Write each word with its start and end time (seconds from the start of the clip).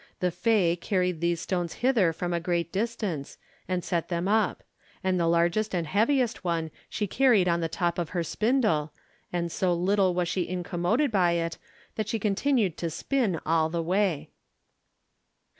The 0.19 0.31
fée 0.31 0.81
carried 0.81 1.21
these 1.21 1.41
stones 1.41 1.73
hither 1.73 2.11
from 2.11 2.33
a 2.33 2.39
great 2.39 2.71
distance, 2.71 3.37
and 3.67 3.83
set 3.83 4.09
them 4.09 4.27
up; 4.27 4.63
and 5.03 5.19
the 5.19 5.27
largest 5.27 5.75
and 5.75 5.85
heaviest 5.85 6.43
one 6.43 6.71
she 6.89 7.05
carried 7.05 7.47
on 7.47 7.61
the 7.61 7.69
top 7.69 7.99
of 7.99 8.09
her 8.09 8.23
spindle, 8.23 8.93
and 9.31 9.51
so 9.51 9.75
little 9.75 10.15
was 10.15 10.27
she 10.27 10.49
incommoded 10.49 11.11
by 11.11 11.33
it 11.33 11.59
that 11.97 12.07
she 12.07 12.17
continued 12.17 12.77
to 12.77 12.89
spin 12.89 13.39
all 13.45 13.69
the 13.69 13.83
way. 13.83 14.31